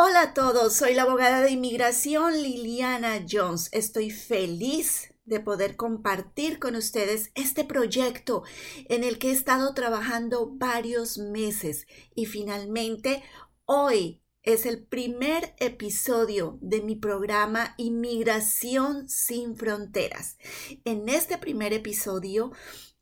[0.00, 3.68] Hola a todos, soy la abogada de inmigración Liliana Jones.
[3.72, 8.44] Estoy feliz de poder compartir con ustedes este proyecto
[8.88, 13.24] en el que he estado trabajando varios meses y finalmente
[13.64, 20.38] hoy es el primer episodio de mi programa Inmigración sin Fronteras.
[20.84, 22.52] En este primer episodio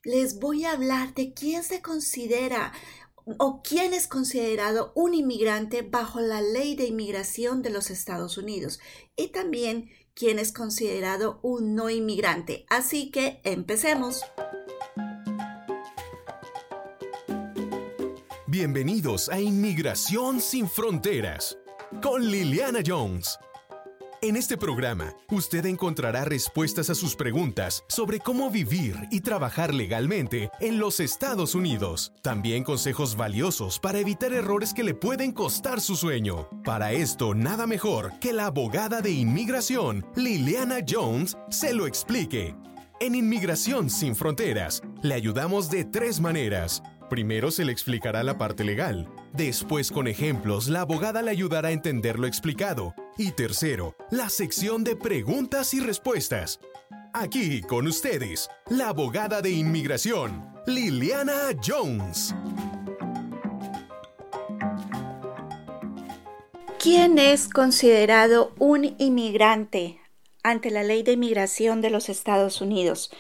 [0.03, 2.73] les voy a hablar de quién se considera
[3.39, 8.81] o quién es considerado un inmigrante bajo la ley de inmigración de los Estados Unidos
[9.17, 12.65] y también quién es considerado un no inmigrante.
[12.69, 14.23] Así que empecemos.
[18.47, 21.59] Bienvenidos a Inmigración sin Fronteras
[22.01, 23.39] con Liliana Jones.
[24.23, 30.51] En este programa, usted encontrará respuestas a sus preguntas sobre cómo vivir y trabajar legalmente
[30.61, 32.13] en los Estados Unidos.
[32.23, 36.49] También consejos valiosos para evitar errores que le pueden costar su sueño.
[36.65, 42.55] Para esto, nada mejor que la abogada de inmigración, Liliana Jones, se lo explique.
[42.99, 46.83] En Inmigración sin Fronteras, le ayudamos de tres maneras.
[47.09, 49.09] Primero se le explicará la parte legal.
[49.33, 52.95] Después, con ejemplos, la abogada le ayudará a entender lo explicado.
[53.17, 56.59] Y tercero, la sección de preguntas y respuestas.
[57.13, 62.35] Aquí con ustedes, la abogada de inmigración, Liliana Jones.
[66.79, 70.01] ¿Quién es considerado un inmigrante
[70.43, 73.11] ante la ley de inmigración de los Estados Unidos?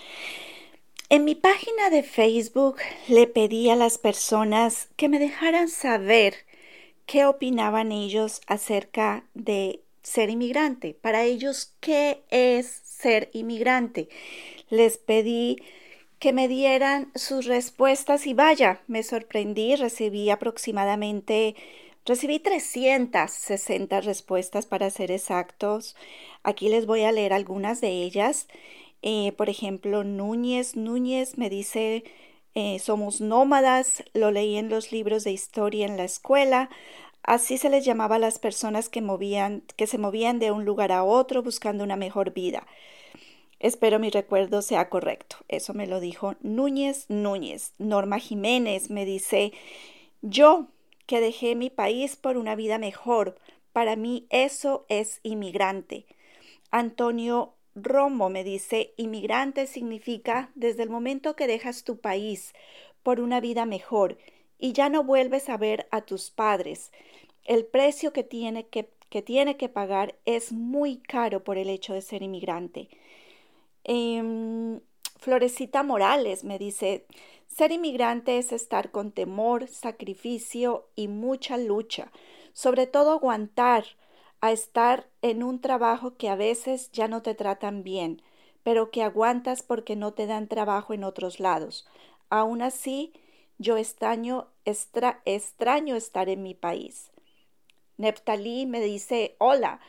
[1.09, 6.35] En mi página de Facebook le pedí a las personas que me dejaran saber
[7.07, 10.95] qué opinaban ellos acerca de ser inmigrante.
[11.01, 14.09] Para ellos, ¿qué es ser inmigrante?
[14.69, 15.63] Les pedí
[16.19, 21.55] que me dieran sus respuestas y vaya, me sorprendí, recibí aproximadamente,
[22.05, 25.95] recibí 360 respuestas para ser exactos.
[26.43, 28.48] Aquí les voy a leer algunas de ellas.
[29.09, 32.03] Eh, por ejemplo, Núñez, Núñez me dice,
[32.57, 36.70] eh, somos nómadas, lo leí en los libros de historia en la escuela.
[37.23, 40.91] Así se les llamaba a las personas que, movían, que se movían de un lugar
[40.91, 42.67] a otro buscando una mejor vida.
[43.61, 45.36] Espero mi recuerdo sea correcto.
[45.47, 47.75] Eso me lo dijo Núñez Núñez.
[47.79, 49.53] Norma Jiménez me dice,
[50.20, 50.67] yo
[51.07, 53.36] que dejé mi país por una vida mejor,
[53.73, 56.07] para mí eso es inmigrante.
[56.73, 62.55] Antonio Romo me dice, inmigrante significa desde el momento que dejas tu país
[63.03, 64.17] por una vida mejor
[64.59, 66.91] y ya no vuelves a ver a tus padres.
[67.45, 71.92] El precio que tiene que, que tiene que pagar es muy caro por el hecho
[71.92, 72.89] de ser inmigrante.
[73.85, 74.81] Em,
[75.19, 77.05] Florecita Morales me dice,
[77.47, 82.11] ser inmigrante es estar con temor, sacrificio y mucha lucha,
[82.55, 83.85] sobre todo aguantar
[84.46, 88.23] a estar en un trabajo que a veces ya no te tratan bien,
[88.62, 91.86] pero que aguantas porque no te dan trabajo en otros lados.
[92.30, 93.12] Aún así,
[93.58, 97.11] yo extraño, extraño estar en mi país.
[97.96, 99.80] Neftalí me dice, hola,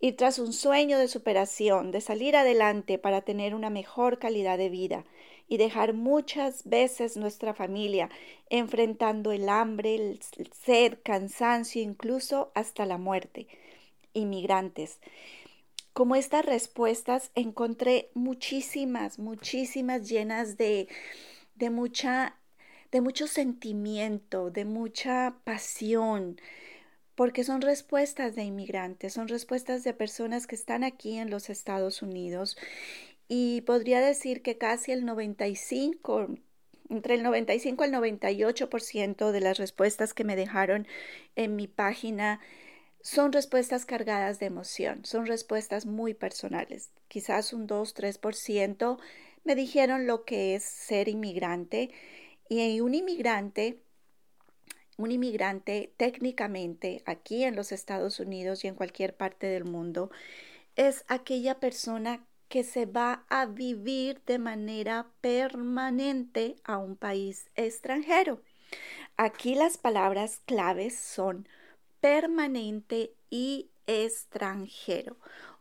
[0.00, 4.68] y tras un sueño de superación, de salir adelante para tener una mejor calidad de
[4.68, 5.04] vida
[5.48, 8.10] y dejar muchas veces nuestra familia
[8.48, 10.20] enfrentando el hambre, el
[10.52, 13.48] sed, cansancio, incluso hasta la muerte
[14.18, 15.00] inmigrantes.
[15.92, 20.88] Como estas respuestas encontré muchísimas, muchísimas llenas de,
[21.56, 22.34] de mucha
[22.90, 26.40] de mucho sentimiento, de mucha pasión,
[27.14, 32.00] porque son respuestas de inmigrantes, son respuestas de personas que están aquí en los Estados
[32.00, 32.56] Unidos
[33.28, 36.28] y podría decir que casi el 95
[36.90, 40.86] entre el 95 al 98% de las respuestas que me dejaron
[41.36, 42.40] en mi página
[43.00, 46.90] son respuestas cargadas de emoción, son respuestas muy personales.
[47.08, 48.98] Quizás un 2-3%
[49.44, 51.90] me dijeron lo que es ser inmigrante
[52.48, 53.82] y un inmigrante,
[54.96, 60.10] un inmigrante técnicamente aquí en los Estados Unidos y en cualquier parte del mundo
[60.76, 68.40] es aquella persona que se va a vivir de manera permanente a un país extranjero.
[69.16, 71.48] Aquí las palabras claves son
[72.00, 75.16] permanente y extranjero.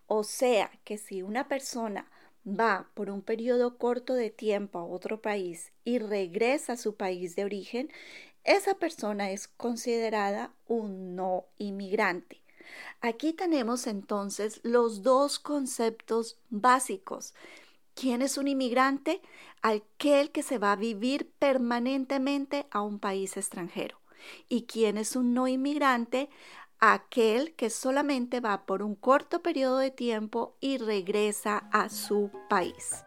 [0.07, 2.09] O sea que si una persona
[2.47, 7.35] va por un periodo corto de tiempo a otro país y regresa a su país
[7.35, 7.91] de origen,
[8.43, 12.41] esa persona es considerada un no inmigrante.
[13.01, 17.33] Aquí tenemos entonces los dos conceptos básicos.
[17.93, 19.21] ¿Quién es un inmigrante?
[19.61, 23.97] Aquel que se va a vivir permanentemente a un país extranjero
[24.49, 26.29] y quién es un no inmigrante,
[26.79, 33.03] aquel que solamente va por un corto periodo de tiempo y regresa a su país.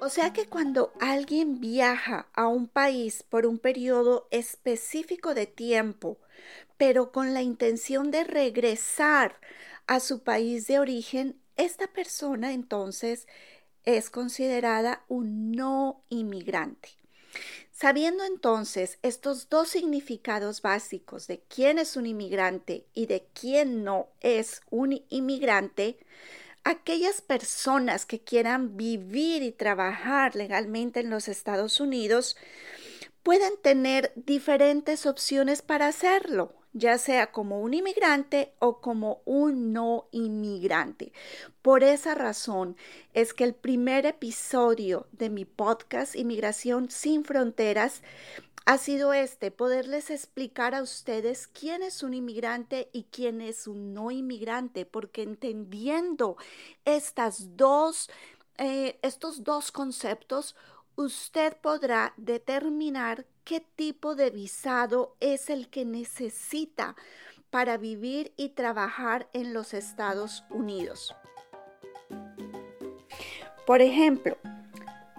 [0.00, 6.18] O sea que cuando alguien viaja a un país por un periodo específico de tiempo,
[6.76, 9.38] pero con la intención de regresar
[9.86, 13.28] a su país de origen, esta persona entonces
[13.84, 17.01] es considerada un no inmigrante.
[17.70, 24.08] Sabiendo entonces estos dos significados básicos de quién es un inmigrante y de quién no
[24.20, 25.98] es un inmigrante,
[26.64, 32.36] aquellas personas que quieran vivir y trabajar legalmente en los Estados Unidos
[33.22, 40.08] pueden tener diferentes opciones para hacerlo, ya sea como un inmigrante o como un no
[40.10, 41.12] inmigrante.
[41.60, 42.76] Por esa razón
[43.12, 48.02] es que el primer episodio de mi podcast Inmigración sin Fronteras
[48.64, 53.92] ha sido este, poderles explicar a ustedes quién es un inmigrante y quién es un
[53.92, 56.36] no inmigrante, porque entendiendo
[56.84, 58.08] estas dos,
[58.58, 60.54] eh, estos dos conceptos,
[60.94, 66.96] usted podrá determinar qué tipo de visado es el que necesita
[67.50, 71.14] para vivir y trabajar en los Estados Unidos.
[73.66, 74.38] Por ejemplo,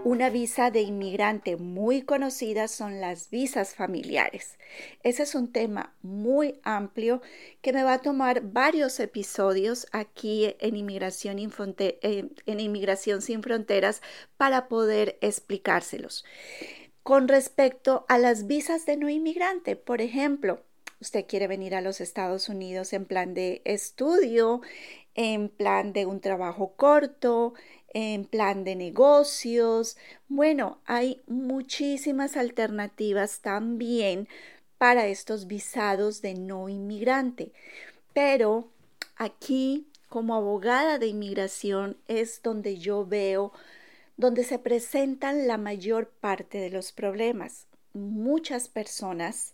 [0.06, 4.58] una visa de inmigrante muy conocida son las visas familiares.
[5.02, 7.22] Ese es un tema muy amplio
[7.62, 14.02] que me va a tomar varios episodios aquí en Inmigración, eh, en Inmigración sin Fronteras
[14.36, 16.26] para poder explicárselos.
[17.04, 20.62] Con respecto a las visas de no inmigrante, por ejemplo,
[21.02, 24.62] usted quiere venir a los Estados Unidos en plan de estudio,
[25.14, 27.56] en plan de un trabajo corto,
[27.94, 29.98] en plan de negocios.
[30.30, 34.30] Bueno, hay muchísimas alternativas también
[34.78, 37.52] para estos visados de no inmigrante.
[38.14, 38.70] Pero
[39.18, 43.52] aquí, como abogada de inmigración, es donde yo veo,
[44.18, 47.68] donde se presentan la mayor parte de los problemas.
[47.94, 49.54] Muchas personas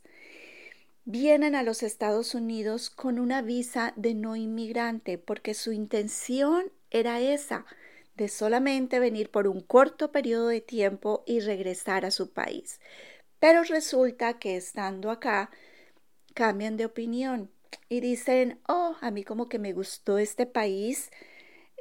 [1.06, 7.20] vienen a los Estados Unidos con una visa de no inmigrante porque su intención era
[7.20, 7.66] esa,
[8.16, 12.80] de solamente venir por un corto periodo de tiempo y regresar a su país.
[13.40, 15.50] Pero resulta que estando acá
[16.34, 17.50] cambian de opinión
[17.88, 21.12] y dicen, oh, a mí como que me gustó este país,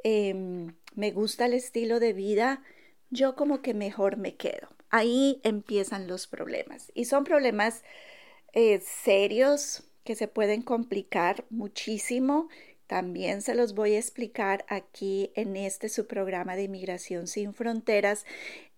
[0.03, 2.63] em, me gusta el estilo de vida,
[3.09, 4.69] yo como que mejor me quedo.
[4.89, 7.83] Ahí empiezan los problemas y son problemas
[8.53, 12.49] eh, serios que se pueden complicar muchísimo
[12.89, 18.25] también se los voy a explicar aquí en este su programa de Inmigración sin Fronteras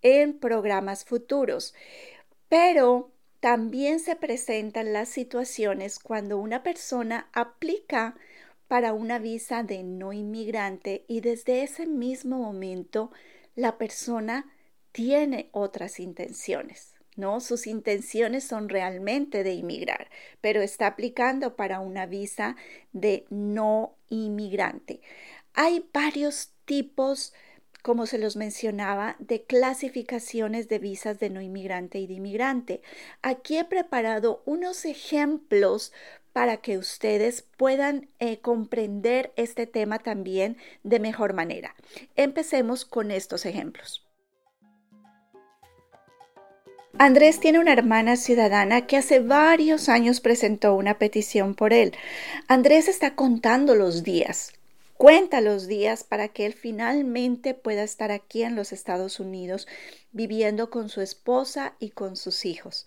[0.02, 1.74] en programas futuros.
[2.50, 8.18] Pero también se presentan las situaciones cuando una persona aplica
[8.72, 13.12] para una visa de no inmigrante y desde ese mismo momento
[13.54, 14.50] la persona
[14.94, 16.94] tiene otras intenciones.
[17.18, 17.42] ¿no?
[17.42, 20.10] Sus intenciones son realmente de inmigrar,
[20.40, 22.56] pero está aplicando para una visa
[22.94, 25.02] de no inmigrante.
[25.54, 27.34] Hay varios tipos,
[27.82, 32.82] como se los mencionaba, de clasificaciones de visas de no inmigrante y de inmigrante.
[33.22, 35.92] Aquí he preparado unos ejemplos
[36.34, 41.76] para que ustedes puedan eh, comprender este tema también de mejor manera.
[42.16, 44.08] Empecemos con estos ejemplos.
[46.98, 51.94] Andrés tiene una hermana ciudadana que hace varios años presentó una petición por él.
[52.48, 54.54] Andrés está contando los días,
[55.02, 59.68] cuenta los días para que él finalmente pueda estar aquí en los Estados Unidos
[60.12, 62.86] viviendo con su esposa y con sus hijos.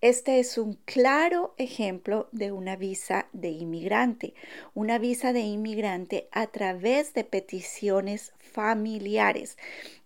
[0.00, 4.34] Este es un claro ejemplo de una visa de inmigrante,
[4.74, 9.56] una visa de inmigrante a través de peticiones familiares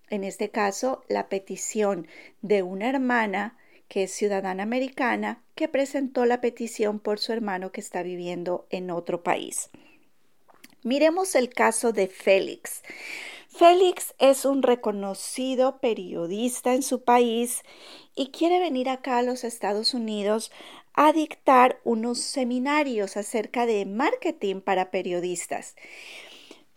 [0.08, 2.06] en este caso, la petición
[2.42, 3.56] de una hermana
[3.88, 8.90] que es ciudadana americana que presentó la petición por su hermano que está viviendo en
[8.90, 9.70] otro país.
[10.86, 12.84] Miremos el caso de Félix.
[13.48, 17.64] Félix es un reconocido periodista en su país
[18.14, 20.52] y quiere venir acá a los Estados Unidos
[20.94, 25.74] a dictar unos seminarios acerca de marketing para periodistas.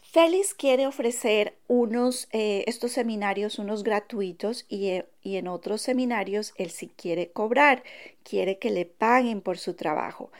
[0.01, 6.55] Félix quiere ofrecer unos, eh, estos seminarios, unos gratuitos y, eh, y, en otros seminarios
[6.57, 7.83] él sí quiere cobrar,
[8.23, 10.31] quiere que le paguen por su trabajo.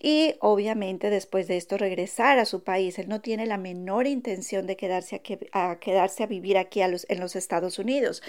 [0.00, 2.98] Y obviamente después de esto regresar a su país.
[2.98, 7.36] Él no tiene la menor intención de quedarse a, quedarse a vivir aquí en los
[7.36, 8.22] Estados Unidos.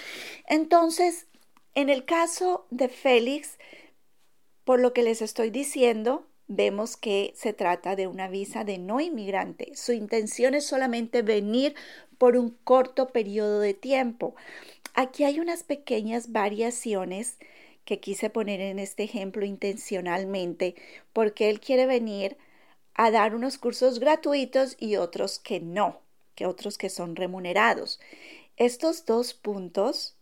[0.48, 1.26] Entonces,
[1.74, 3.58] en el caso de Félix,
[4.64, 9.00] Por lo que les estoy diciendo, vemos que se trata de una visa de no
[9.00, 9.72] inmigrante.
[9.74, 11.74] Su intención es solamente venir
[12.18, 14.34] por un corto periodo de tiempo.
[14.94, 17.38] Aquí hay unas pequeñas variaciones
[17.90, 20.76] que quise poner en este ejemplo intencionalmente
[21.12, 22.36] porque él quiere venir
[22.94, 25.98] a dar unos cursos gratuitos y otros que no,
[26.36, 27.98] que otros que son remunerados.
[28.56, 30.14] Estos dos puntos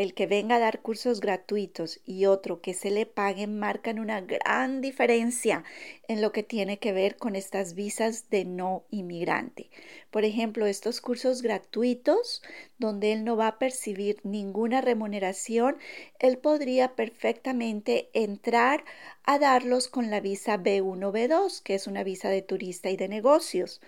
[0.00, 4.22] el que venga a dar cursos gratuitos y otro que se le paguen marcan una
[4.22, 5.62] gran diferencia
[6.08, 9.68] en lo que tiene que ver con estas visas de no inmigrante.
[10.10, 12.42] Por ejemplo, estos cursos gratuitos,
[12.78, 15.76] donde él no va a percibir ninguna remuneración,
[16.18, 18.86] él podría perfectamente entrar
[19.24, 23.82] a darlos con la visa B1B2, que es una visa de turista y de negocios.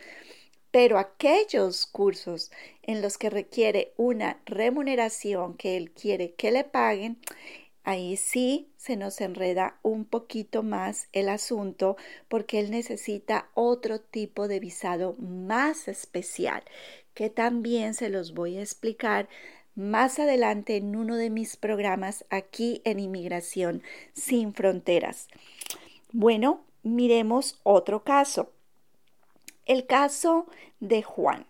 [0.73, 2.50] Pero aquellos cursos
[2.83, 7.19] en los que requiere una remuneración que él quiere que le paguen,
[7.85, 11.97] ahí sí se nos enreda un poquito más el asunto
[12.29, 16.64] porque él necesita otro tipo de visado más especial
[17.14, 19.29] que también se los voy a explicar
[19.75, 25.29] más adelante en uno de mis programas aquí en Inmigración sin Fronteras.
[26.12, 28.52] Bueno, miremos otro caso.
[29.64, 30.47] El caso
[30.81, 31.47] de Juan.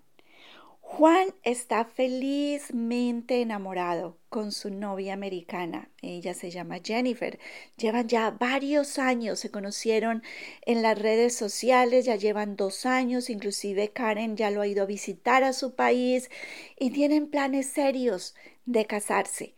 [0.81, 5.88] Juan está felizmente enamorado con su novia americana.
[6.02, 7.38] Ella se llama Jennifer.
[7.78, 10.23] Llevan ya varios años, se conocieron
[10.66, 14.87] en las redes sociales, ya llevan dos años, inclusive Karen ya lo ha ido a
[14.87, 16.31] visitar a su país
[16.78, 18.35] y tienen planes serios
[18.66, 19.54] de casarse.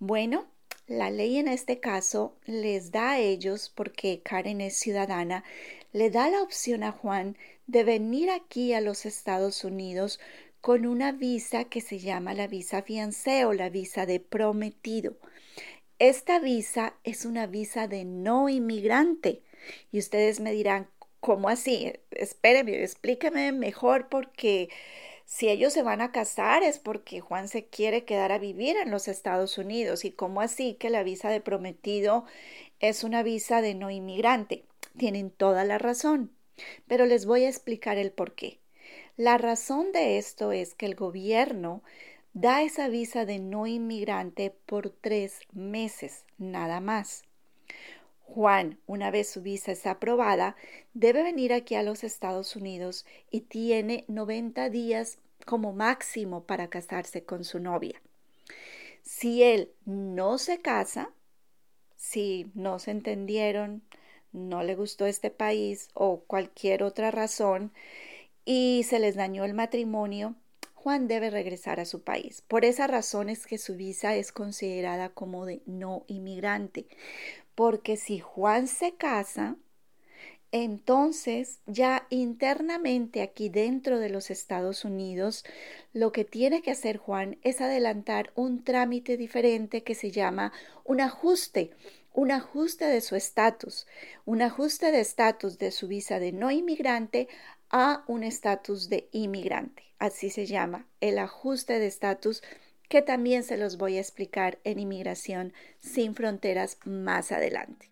[0.00, 0.46] Bueno,
[0.86, 5.44] la ley en este caso les da a ellos, porque Karen es ciudadana,
[5.92, 7.36] le da la opción a Juan
[7.66, 10.20] de venir aquí a los Estados Unidos
[10.60, 15.16] con una visa que se llama la visa fiancé o la visa de prometido.
[15.98, 19.42] Esta visa es una visa de no inmigrante.
[19.92, 20.88] Y ustedes me dirán,
[21.20, 21.92] ¿cómo así?
[22.10, 24.68] Espéreme, explíqueme mejor porque
[25.24, 28.90] si ellos se van a casar es porque Juan se quiere quedar a vivir en
[28.90, 30.04] los Estados Unidos.
[30.04, 32.24] ¿Y cómo así que la visa de prometido
[32.80, 34.64] es una visa de no inmigrante?
[34.96, 36.30] Tienen toda la razón.
[36.86, 38.60] Pero les voy a explicar el por qué.
[39.16, 41.82] La razón de esto es que el gobierno
[42.32, 47.22] da esa visa de no inmigrante por tres meses, nada más.
[48.34, 50.56] Juan, una vez su visa es aprobada,
[50.92, 57.22] debe venir aquí a los Estados Unidos y tiene 90 días como máximo para casarse
[57.22, 58.02] con su novia.
[59.02, 61.12] Si él no se casa,
[61.94, 63.82] si no se entendieron,
[64.32, 67.72] no le gustó este país o cualquier otra razón
[68.44, 70.34] y se les dañó el matrimonio,
[70.84, 72.42] Juan debe regresar a su país.
[72.42, 76.86] Por esa razón es que su visa es considerada como de no inmigrante,
[77.54, 79.56] porque si Juan se casa,
[80.52, 85.44] entonces ya internamente aquí dentro de los Estados Unidos,
[85.92, 90.52] lo que tiene que hacer Juan es adelantar un trámite diferente que se llama
[90.84, 91.72] un ajuste
[92.14, 93.88] un ajuste de su estatus,
[94.24, 97.28] un ajuste de estatus de su visa de no inmigrante
[97.70, 99.82] a un estatus de inmigrante.
[99.98, 102.40] Así se llama el ajuste de estatus
[102.94, 107.90] que también se los voy a explicar en Inmigración sin Fronteras más adelante.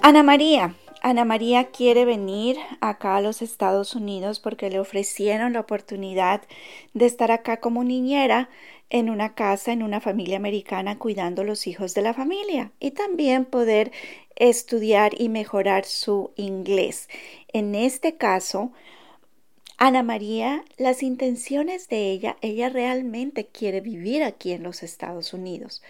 [0.00, 0.74] Ana María.
[1.02, 6.40] Ana María quiere venir acá a los Estados Unidos porque le ofrecieron la oportunidad
[6.94, 8.48] de estar acá como niñera
[8.88, 13.44] en una casa, en una familia americana, cuidando los hijos de la familia y también
[13.44, 13.92] poder
[14.34, 17.10] estudiar y mejorar su inglés.
[17.52, 18.72] En este caso,
[19.78, 25.82] Ana María, las intenciones de ella, ella realmente quiere vivir aquí en los Estados Unidos,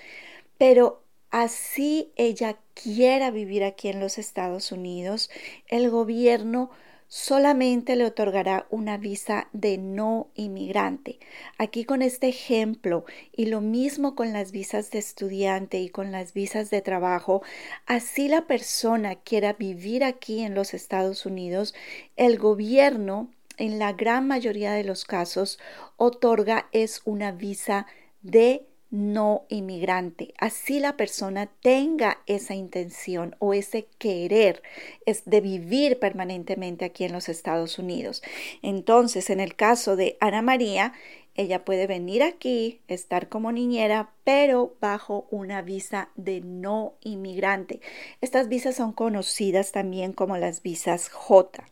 [0.59, 5.31] pero así ella quiera vivir aquí en los Estados Unidos,
[5.69, 6.71] el gobierno
[7.07, 11.21] solamente le otorgará una visa de no inmigrante.
[11.57, 16.33] Aquí con este ejemplo y lo mismo con las visas de estudiante y con las
[16.33, 17.43] visas de trabajo,
[17.87, 21.73] así la persona quiera vivir aquí en los Estados Unidos,
[22.16, 25.58] el gobierno en la gran mayoría de los casos
[25.96, 27.86] otorga es una visa
[28.22, 30.32] de no inmigrante.
[30.38, 34.62] Así la persona tenga esa intención o ese querer
[35.04, 38.22] es de vivir permanentemente aquí en los Estados Unidos.
[38.62, 40.92] Entonces, en el caso de Ana María,
[41.34, 47.80] ella puede venir aquí, estar como niñera, pero bajo una visa de no inmigrante.
[48.22, 51.66] Estas visas son conocidas también como las visas J.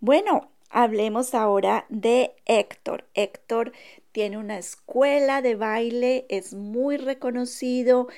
[0.00, 3.04] Bueno, hablemos ahora de Héctor.
[3.14, 3.72] Héctor
[4.16, 8.08] tiene una escuela de baile, es muy reconocido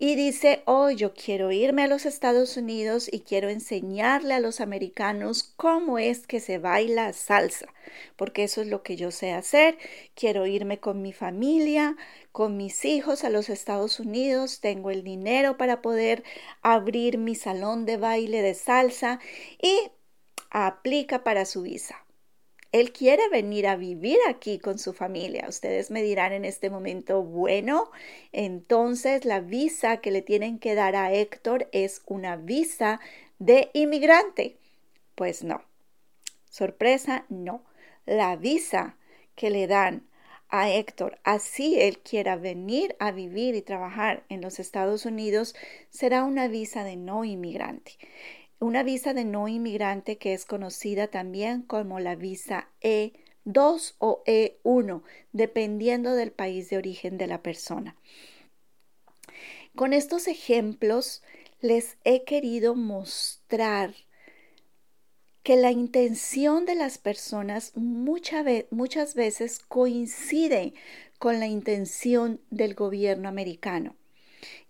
[0.00, 4.60] y dice, oh, yo quiero irme a los Estados Unidos y quiero enseñarle a los
[4.60, 7.68] americanos cómo es que se baila salsa,
[8.16, 9.78] porque eso es lo que yo sé hacer.
[10.16, 11.96] Quiero irme con mi familia,
[12.32, 16.24] con mis hijos a los Estados Unidos, tengo el dinero para poder
[16.62, 19.20] abrir mi salón de baile de salsa
[19.62, 19.92] y
[20.54, 22.06] aplica para su visa.
[22.70, 25.46] Él quiere venir a vivir aquí con su familia.
[25.48, 27.90] Ustedes me dirán en este momento, bueno,
[28.32, 33.00] entonces la visa que le tienen que dar a Héctor es una visa
[33.38, 34.56] de inmigrante.
[35.16, 35.62] Pues no.
[36.50, 37.64] Sorpresa, no.
[38.06, 38.96] La visa
[39.34, 40.06] que le dan
[40.50, 45.56] a Héctor, así él quiera venir a vivir y trabajar en los Estados Unidos,
[45.90, 47.98] será una visa de no inmigrante
[48.60, 55.02] una visa de no inmigrante que es conocida también como la visa E2 o E1,
[55.32, 57.96] dependiendo del país de origen de la persona.
[59.74, 61.22] Con estos ejemplos
[61.60, 63.94] les he querido mostrar
[65.42, 70.72] que la intención de las personas muchas veces coincide
[71.18, 73.94] con la intención del gobierno americano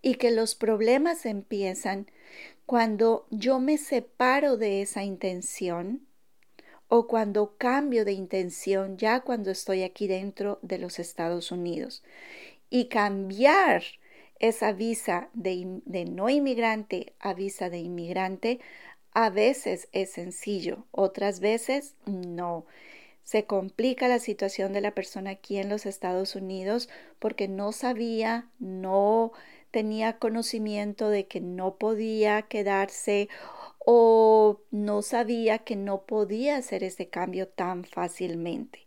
[0.02, 2.10] y que los problemas empiezan
[2.66, 6.06] cuando yo me separo de esa intención
[6.88, 12.02] o cuando cambio de intención ya cuando estoy aquí dentro de los Estados Unidos.
[12.70, 13.82] Y cambiar
[14.38, 15.64] esa visa de,
[16.10, 18.60] no inmigrante a visa de inmigrante
[19.12, 22.66] a veces es sencillo, otras veces no.
[23.22, 28.50] Se complica la situación de la persona aquí en los Estados Unidos porque no sabía,
[28.58, 29.32] no
[29.74, 33.28] tenía conocimiento de que no podía quedarse
[33.80, 38.86] o no sabía que no podía hacer ese cambio tan fácilmente.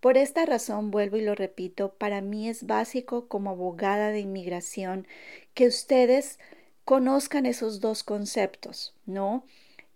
[0.00, 5.06] Por esta razón, vuelvo y lo repito, para mí es básico como abogada de inmigración
[5.54, 6.40] que ustedes
[6.84, 9.46] conozcan esos dos conceptos, ¿no?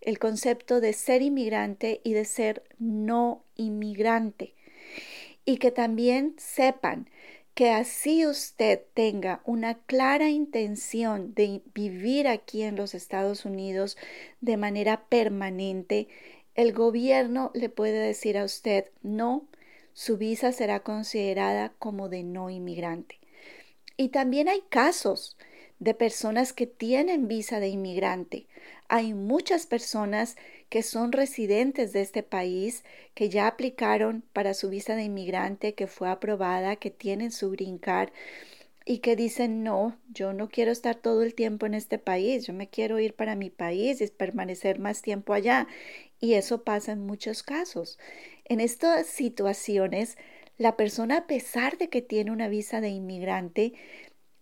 [0.00, 4.54] El concepto de ser inmigrante y de ser no inmigrante.
[5.44, 7.10] Y que también sepan
[7.58, 13.96] que así usted tenga una clara intención de vivir aquí en los Estados Unidos
[14.40, 16.06] de manera permanente,
[16.54, 19.48] el gobierno le puede decir a usted no,
[19.92, 23.18] su visa será considerada como de no inmigrante.
[23.96, 25.36] Y también hay casos
[25.78, 28.46] de personas que tienen visa de inmigrante.
[28.88, 30.36] Hay muchas personas
[30.68, 35.86] que son residentes de este país, que ya aplicaron para su visa de inmigrante, que
[35.86, 38.10] fue aprobada, que tienen su green card
[38.84, 42.54] y que dicen, no, yo no quiero estar todo el tiempo en este país, yo
[42.54, 45.68] me quiero ir para mi país y permanecer más tiempo allá.
[46.20, 47.98] Y eso pasa en muchos casos.
[48.46, 50.16] En estas situaciones,
[50.56, 53.74] la persona, a pesar de que tiene una visa de inmigrante,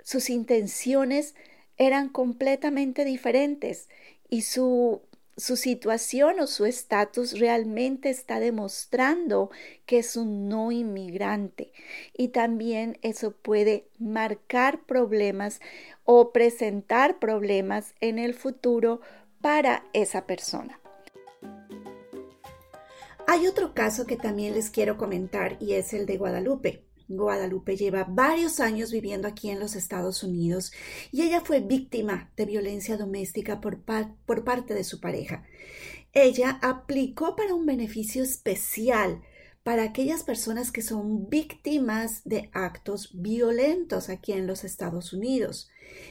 [0.07, 1.35] sus intenciones
[1.79, 3.89] eran completamente diferentes
[4.31, 5.03] y su
[5.37, 9.51] su situación o su estatus realmente está demostrando
[9.85, 11.73] que es un no inmigrante
[12.17, 15.61] y también eso puede marcar problemas
[16.05, 19.03] o presentar problemas en el futuro
[19.43, 20.81] para esa persona.
[23.27, 26.87] Hay otro caso que también les quiero comentar y es el de Guadalupe.
[27.09, 30.73] Guadalupe lleva varios años viviendo aquí en los Estados Unidos
[31.13, 35.45] y ella fue víctima de violencia doméstica por, parte de su pareja.
[36.13, 39.23] Ella aplicó para un beneficio especial
[39.63, 45.69] para aquellas personas que son víctimas de actos violentos aquí en los Estados Unidos.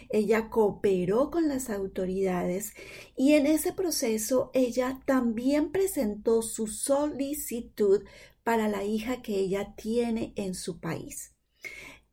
[0.10, 2.74] Ella cooperó con las autoridades
[3.16, 8.04] y en ese proceso ella también presentó su solicitud
[8.46, 11.34] para la hija que ella tiene en su país.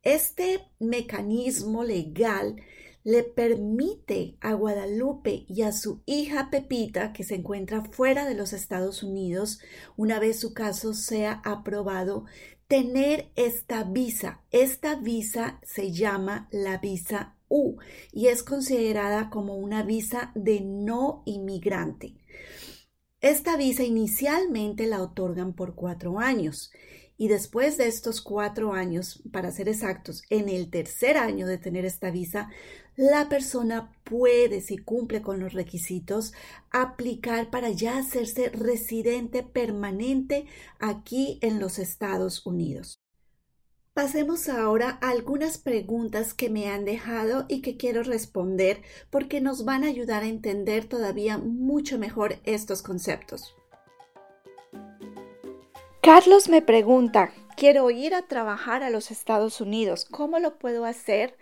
[0.03, 2.57] Este mecanismo legal
[3.05, 8.55] le permite a Guadalupe y a su hija Pepita, que se encuentra fuera de los
[8.55, 9.61] Estados Unidos,
[9.97, 12.25] una vez su caso sea aprobado,
[12.66, 14.40] tener esta visa.
[14.51, 17.77] Esta visa se llama la visa U
[18.11, 22.14] y es considerada como una visa de no inmigrante.
[23.22, 26.72] Esta visa inicialmente la otorgan por cuatro años
[27.16, 31.85] y después de estos cuatro años, para ser exactos, en el tercer año de tener
[31.85, 32.50] esta visa,
[32.96, 36.32] la persona puede, si cumple con los requisitos,
[36.72, 40.46] aplicar para ya hacerse residente permanente
[40.80, 43.01] aquí en los Estados Unidos.
[43.94, 49.64] Pasemos ahora a algunas preguntas que me han dejado y que quiero responder porque nos
[49.66, 53.55] van a ayudar a entender todavía mucho mejor estos conceptos.
[56.00, 60.07] Carlos me pregunta, Quiero ir a trabajar a los Estados Unidos.
[60.07, 61.37] ¿Cómo lo puedo hacer?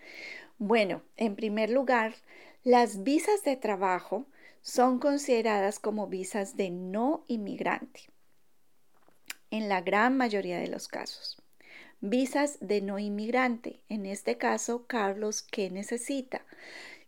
[0.59, 2.15] Bueno, en primer lugar,
[2.63, 4.27] las visas de trabajo
[4.61, 8.11] son consideradas como visas de no inmigrante
[9.51, 11.41] en la gran mayoría de los casos.
[12.03, 13.81] Visas de no inmigrante.
[13.89, 16.45] En este caso, Carlos, ¿qué necesita?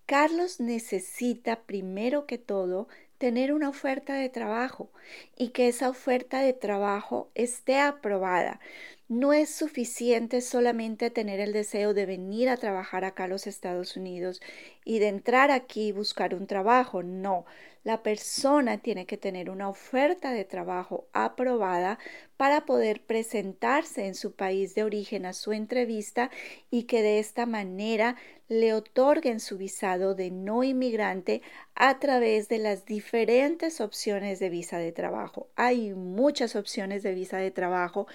[0.07, 4.90] Carlos necesita primero que todo tener una oferta de trabajo
[5.37, 8.61] y que esa oferta de trabajo esté aprobada.
[9.08, 13.96] No es suficiente solamente tener el deseo de venir a trabajar acá a los Estados
[13.96, 14.40] Unidos
[14.84, 17.02] y de entrar aquí y buscar un trabajo.
[17.02, 17.44] No,
[17.84, 21.98] la persona tiene que tener una oferta de trabajo aprobada
[22.36, 26.30] para poder presentarse en su país de origen a su entrevista
[26.70, 28.16] y que de esta manera
[28.48, 31.42] le otorguen su visado de no inmigrante
[31.74, 35.48] a través de las diferentes opciones de visa de trabajo.
[35.56, 38.06] Hay muchas opciones de visa de trabajo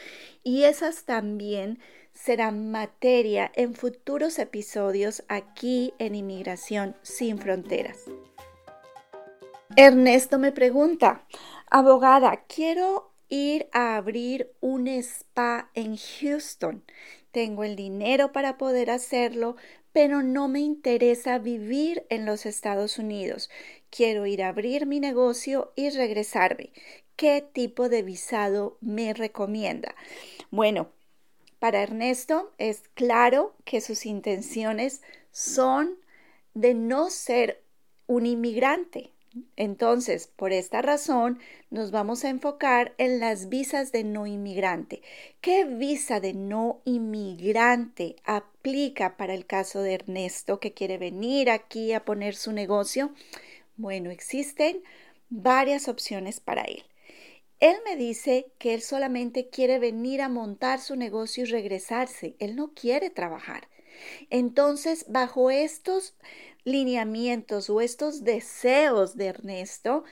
[0.43, 0.63] y
[1.05, 1.79] también
[2.13, 8.05] serán materia en futuros episodios aquí en Inmigración sin Fronteras.
[9.75, 11.25] Ernesto me pregunta,
[11.69, 16.83] abogada, quiero ir a abrir un spa en Houston.
[17.31, 19.55] Tengo el dinero para poder hacerlo,
[19.91, 23.49] pero no me interesa vivir en los Estados Unidos.
[23.89, 26.71] Quiero ir a abrir mi negocio y regresarme.
[27.17, 29.93] ¿Qué tipo de visado me recomienda?
[30.49, 30.89] Bueno,
[31.59, 35.01] para Ernesto es claro que sus intenciones
[35.31, 35.97] son
[36.53, 37.61] de no ser
[38.07, 39.11] un inmigrante,
[39.55, 45.01] entonces, por esta razón, nos vamos a enfocar en las visas de no inmigrante.
[45.41, 51.93] ¿Qué visa de no inmigrante aplica para el caso de Ernesto que quiere venir aquí
[51.93, 53.13] a poner su negocio?
[53.75, 54.81] Bueno, existen
[55.29, 56.83] varias opciones para él.
[57.59, 62.35] Él me dice que él solamente quiere venir a montar su negocio y regresarse.
[62.39, 63.67] Él no quiere trabajar.
[64.29, 66.15] Entonces, bajo estos
[66.63, 70.03] lineamientos o estos deseos de Ernesto,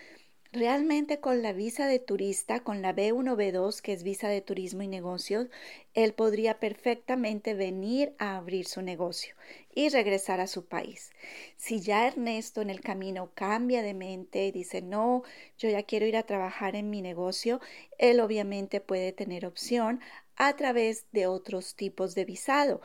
[0.56, 4.82] realmente con la visa de turista, con la B1, B2, que es visa de turismo
[4.82, 5.48] y negocios,
[5.94, 9.36] él podría perfectamente venir a abrir su negocio
[9.74, 11.12] y regresar a su país.
[11.58, 15.24] Si ya Ernesto en el camino cambia de mente y dice, no,
[15.58, 17.60] yo ya quiero ir a trabajar en mi negocio,
[17.98, 20.00] él obviamente puede tener opción
[20.38, 22.82] a través de otros tipos de visado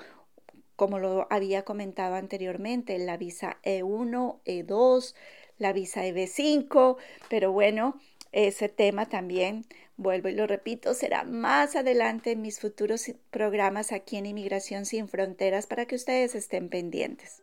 [0.81, 5.15] como lo había comentado anteriormente, la visa E1, E2,
[5.61, 6.97] la visa EB5,
[7.29, 8.01] pero bueno,
[8.33, 9.65] ese tema también,
[9.97, 15.09] vuelvo y lo repito, será más adelante en mis futuros programas aquí en Inmigración sin
[15.09, 17.43] Fronteras para que ustedes estén pendientes.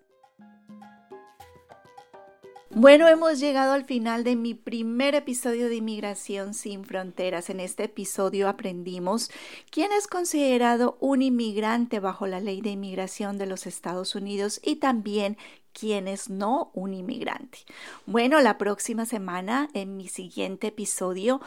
[2.80, 7.50] Bueno, hemos llegado al final de mi primer episodio de Inmigración sin Fronteras.
[7.50, 9.32] En este episodio aprendimos
[9.72, 14.76] quién es considerado un inmigrante bajo la ley de inmigración de los Estados Unidos y
[14.76, 15.38] también
[15.78, 17.60] quién es no un inmigrante.
[18.08, 21.40] Bueno, la próxima semana, en mi siguiente episodio,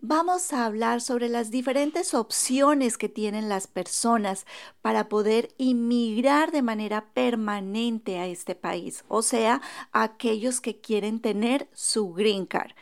[0.00, 4.44] vamos a hablar sobre las diferentes opciones que tienen las personas
[4.82, 11.68] para poder inmigrar de manera permanente a este país, o sea, aquellos que quieren tener
[11.72, 12.72] su green card.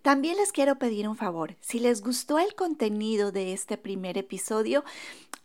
[0.00, 1.56] También les quiero pedir un favor.
[1.60, 4.84] Si les gustó el contenido de este primer episodio,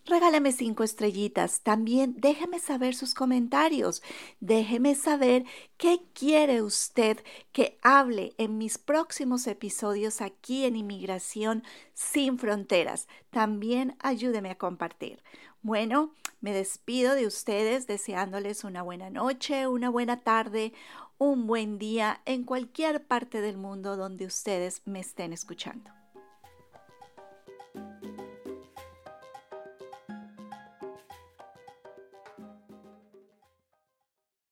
[0.05, 1.61] regálame cinco estrellitas.
[1.61, 4.01] También déjeme saber sus comentarios.
[4.39, 5.45] Déjeme saber
[5.77, 11.63] qué quiere usted que hable en mis próximos episodios aquí en Inmigración
[11.93, 13.07] sin Fronteras.
[13.29, 15.23] También ayúdeme a compartir.
[15.61, 20.73] Bueno, me despido de ustedes deseándoles una buena noche, una buena tarde
[21.17, 26.04] un buen día en cualquier parte del mundo donde ustedes me estén escuchando.